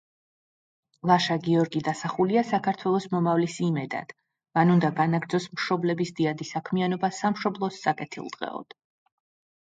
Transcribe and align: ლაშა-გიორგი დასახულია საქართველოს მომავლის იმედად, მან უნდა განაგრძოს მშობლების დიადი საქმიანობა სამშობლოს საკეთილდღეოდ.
ლაშა-გიორგი 1.09 1.81
დასახულია 1.87 2.43
საქართველოს 2.51 3.05
მომავლის 3.15 3.59
იმედად, 3.67 4.15
მან 4.59 4.73
უნდა 4.77 4.91
განაგრძოს 5.01 5.47
მშობლების 5.59 6.15
დიადი 6.23 6.49
საქმიანობა 6.55 7.13
სამშობლოს 7.21 7.81
საკეთილდღეოდ. 7.87 8.77